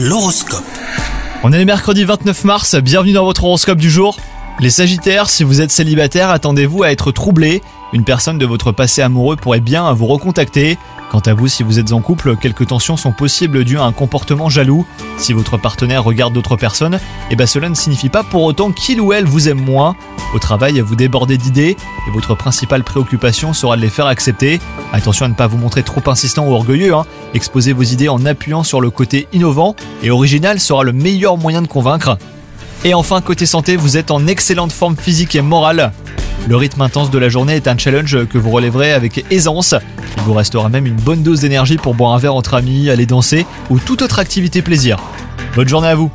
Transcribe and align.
L'horoscope. 0.00 0.62
On 1.42 1.52
est 1.52 1.58
le 1.58 1.64
mercredi 1.64 2.04
29 2.04 2.44
mars, 2.44 2.76
bienvenue 2.76 3.14
dans 3.14 3.24
votre 3.24 3.42
horoscope 3.42 3.78
du 3.78 3.90
jour. 3.90 4.16
Les 4.60 4.70
Sagittaires, 4.70 5.28
si 5.28 5.42
vous 5.42 5.60
êtes 5.60 5.72
célibataire, 5.72 6.30
attendez-vous 6.30 6.84
à 6.84 6.92
être 6.92 7.10
troublé. 7.10 7.62
Une 7.92 8.04
personne 8.04 8.38
de 8.38 8.46
votre 8.46 8.70
passé 8.70 9.02
amoureux 9.02 9.34
pourrait 9.34 9.58
bien 9.58 9.92
vous 9.94 10.06
recontacter. 10.06 10.78
Quant 11.10 11.18
à 11.18 11.34
vous, 11.34 11.48
si 11.48 11.64
vous 11.64 11.80
êtes 11.80 11.92
en 11.92 12.00
couple, 12.00 12.36
quelques 12.36 12.68
tensions 12.68 12.96
sont 12.96 13.10
possibles 13.10 13.64
dues 13.64 13.78
à 13.78 13.82
un 13.82 13.92
comportement 13.92 14.48
jaloux. 14.48 14.86
Si 15.16 15.32
votre 15.32 15.56
partenaire 15.56 16.04
regarde 16.04 16.32
d'autres 16.32 16.54
personnes, 16.54 17.00
eh 17.32 17.34
ben 17.34 17.48
cela 17.48 17.68
ne 17.68 17.74
signifie 17.74 18.08
pas 18.08 18.22
pour 18.22 18.44
autant 18.44 18.70
qu'il 18.70 19.00
ou 19.00 19.12
elle 19.12 19.24
vous 19.24 19.48
aime 19.48 19.64
moins. 19.64 19.96
Au 20.34 20.38
travail, 20.38 20.80
vous 20.80 20.94
débordez 20.94 21.38
d'idées 21.38 21.76
et 22.06 22.10
votre 22.10 22.34
principale 22.34 22.84
préoccupation 22.84 23.54
sera 23.54 23.76
de 23.76 23.80
les 23.80 23.88
faire 23.88 24.06
accepter. 24.06 24.60
Attention 24.92 25.24
à 25.24 25.28
ne 25.28 25.34
pas 25.34 25.46
vous 25.46 25.56
montrer 25.56 25.82
trop 25.82 26.02
insistant 26.06 26.46
ou 26.46 26.52
orgueilleux. 26.52 26.94
Hein. 26.94 27.06
Exposer 27.32 27.72
vos 27.72 27.82
idées 27.82 28.10
en 28.10 28.24
appuyant 28.26 28.62
sur 28.62 28.82
le 28.82 28.90
côté 28.90 29.26
innovant 29.32 29.74
et 30.02 30.10
original 30.10 30.60
sera 30.60 30.84
le 30.84 30.92
meilleur 30.92 31.38
moyen 31.38 31.62
de 31.62 31.66
convaincre. 31.66 32.18
Et 32.84 32.92
enfin, 32.92 33.22
côté 33.22 33.46
santé, 33.46 33.76
vous 33.76 33.96
êtes 33.96 34.10
en 34.10 34.26
excellente 34.26 34.72
forme 34.72 34.96
physique 34.96 35.34
et 35.34 35.40
morale. 35.40 35.92
Le 36.46 36.56
rythme 36.56 36.82
intense 36.82 37.10
de 37.10 37.18
la 37.18 37.28
journée 37.30 37.56
est 37.56 37.66
un 37.66 37.76
challenge 37.76 38.26
que 38.26 38.38
vous 38.38 38.50
relèverez 38.50 38.92
avec 38.92 39.24
aisance. 39.30 39.74
Il 40.16 40.22
vous 40.24 40.34
restera 40.34 40.68
même 40.68 40.86
une 40.86 40.94
bonne 40.94 41.22
dose 41.22 41.40
d'énergie 41.40 41.76
pour 41.76 41.94
boire 41.94 42.12
un 42.12 42.18
verre 42.18 42.34
entre 42.34 42.54
amis, 42.54 42.90
aller 42.90 43.06
danser 43.06 43.46
ou 43.70 43.78
toute 43.78 44.02
autre 44.02 44.18
activité 44.18 44.60
plaisir. 44.60 44.98
Bonne 45.56 45.68
journée 45.68 45.88
à 45.88 45.94
vous 45.94 46.10